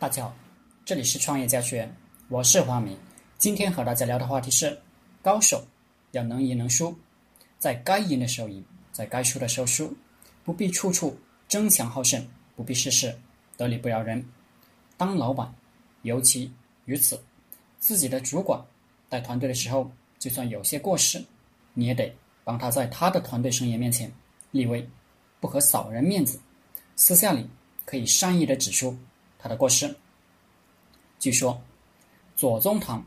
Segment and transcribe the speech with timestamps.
[0.00, 0.34] 大家好，
[0.82, 1.96] 这里是创业家学院，
[2.28, 2.96] 我是黄明。
[3.36, 4.80] 今天和大家聊的话题是：
[5.20, 5.62] 高手
[6.12, 6.98] 要能赢能输，
[7.58, 9.94] 在该赢的时候赢，在该输的时候输，
[10.42, 11.14] 不必处处
[11.48, 12.26] 争强好胜，
[12.56, 13.14] 不必事事
[13.58, 14.24] 得理不饶人。
[14.96, 15.54] 当老板，
[16.00, 16.50] 尤其
[16.86, 17.22] 如此，
[17.78, 18.58] 自己的主管
[19.10, 21.22] 带团队的时候，就算有些过失，
[21.74, 22.10] 你也得
[22.42, 24.10] 帮他在他的团队成员面前
[24.50, 24.88] 立威，
[25.40, 26.40] 不可扫人面子。
[26.96, 27.46] 私下里
[27.84, 28.96] 可以善意的指出。
[29.42, 29.94] 他的过失。
[31.18, 31.60] 据说，
[32.36, 33.04] 左宗棠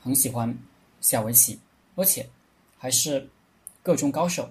[0.00, 0.56] 很喜欢
[1.00, 1.58] 下围棋，
[1.94, 2.28] 而且
[2.76, 3.28] 还是
[3.82, 4.48] 各中高手。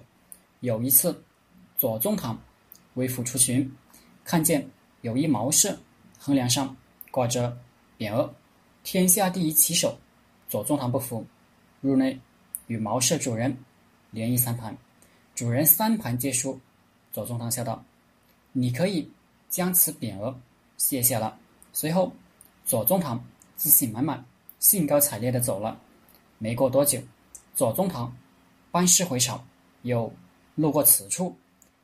[0.60, 1.22] 有一次，
[1.76, 2.38] 左宗棠
[2.94, 3.70] 微服出巡，
[4.24, 4.68] 看见
[5.02, 5.78] 有一茅舍
[6.18, 6.76] 横梁上
[7.10, 7.56] 挂着
[7.98, 8.34] 匾额
[8.82, 9.96] “天下第一棋手”。
[10.48, 11.24] 左宗棠不服，
[11.82, 12.18] 入内
[12.66, 13.56] 与茅舍主人
[14.10, 14.76] 连赢三盘，
[15.34, 16.58] 主人三盘皆输。
[17.12, 17.84] 左宗棠笑道
[18.52, 19.10] ：“你可以
[19.48, 20.34] 将此匾额。”
[20.78, 21.38] 谢谢了。
[21.72, 22.10] 随后，
[22.64, 23.22] 左宗棠
[23.56, 24.24] 自信满满、
[24.58, 25.78] 兴高采烈地走了。
[26.38, 27.00] 没过多久，
[27.52, 28.16] 左宗棠
[28.70, 29.44] 班师回朝，
[29.82, 30.10] 又
[30.54, 31.36] 路过此处。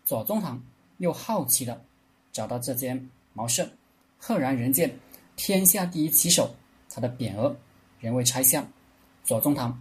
[0.04, 0.62] 左宗棠
[0.98, 1.84] 又好奇地
[2.32, 3.68] 找到这间茅舍，
[4.16, 4.96] 赫然人见
[5.36, 6.54] “天下第一棋手”
[6.88, 7.54] 他的匾额
[7.98, 8.64] 仍未拆下。
[9.24, 9.76] 左宗棠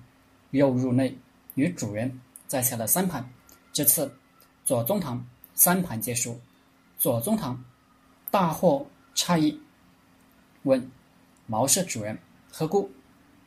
[0.52, 1.16] 又入内
[1.56, 3.24] 与主人再下了三盘。
[3.72, 4.12] 这次，
[4.66, 6.40] 左宗棠三盘皆输。
[6.98, 7.64] 左宗棠
[8.32, 8.86] 大获。
[9.16, 9.60] 诧异，
[10.64, 10.92] 问
[11.46, 12.18] ：“茅舍主人
[12.52, 12.92] 何故？”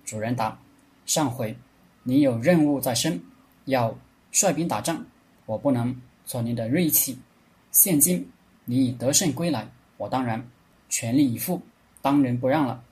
[0.05, 0.58] 主人答
[1.06, 1.56] ：“上回
[2.05, 3.20] 您有任务在身，
[3.64, 3.97] 要
[4.31, 5.05] 率兵打仗，
[5.45, 7.19] 我不能挫您的锐气。
[7.73, 8.31] 现今
[8.64, 10.48] 你已得胜归来，我当然
[10.89, 11.61] 全力以赴，
[12.01, 12.83] 当仁不让了。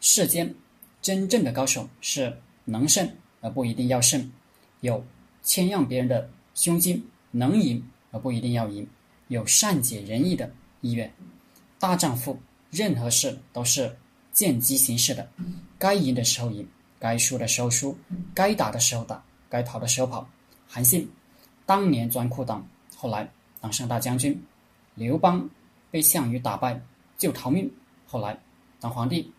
[0.00, 0.54] 世间
[1.02, 3.08] 真正的高手是能胜
[3.40, 4.32] 而不一定要胜，
[4.80, 5.04] 有
[5.42, 8.88] 谦让别人的胸襟，能赢而不一定要赢，
[9.28, 11.12] 有善解人意的意愿。”
[11.78, 12.38] 大丈夫，
[12.70, 13.94] 任何事都是
[14.32, 15.28] 见机行事的，
[15.78, 16.66] 该赢的时候赢，
[16.98, 17.96] 该输的时候输，
[18.34, 20.26] 该打的时候打，该跑的时候跑。
[20.66, 21.08] 韩信
[21.66, 22.62] 当年钻裤裆，
[22.96, 23.28] 后来
[23.60, 24.32] 当上大将军；
[24.94, 25.48] 刘邦
[25.90, 26.80] 被项羽打败
[27.18, 27.70] 就逃命，
[28.06, 28.38] 后来
[28.80, 29.30] 当皇帝；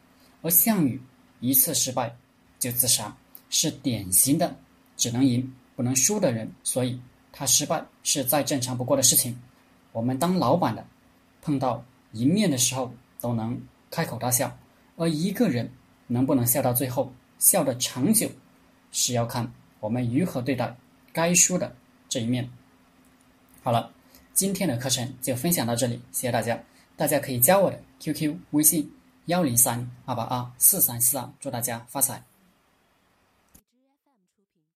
[0.43, 1.01] 而项羽
[1.39, 2.15] 一次失败
[2.59, 3.15] 就自杀，
[3.49, 4.55] 是典型的
[4.95, 9.37] 只能赢不能输的人，所以他失败是再正常不过的事情。
[9.91, 10.85] 我们当老板的
[11.41, 11.83] 碰到。
[12.13, 13.59] 迎面的时候都能
[13.91, 14.57] 开口大笑，
[14.95, 15.71] 而一个人
[16.07, 18.29] 能不能笑到最后，笑得长久，
[18.91, 20.75] 是要看我们如何对待
[21.11, 21.75] 该输的
[22.09, 22.49] 这一面。
[23.63, 23.91] 好了，
[24.33, 26.59] 今天的课程就分享到这里，谢谢大家。
[26.95, 28.91] 大家可以加我的 QQ 微信
[29.25, 32.23] 幺零三二八二四三四二，祝大家发财。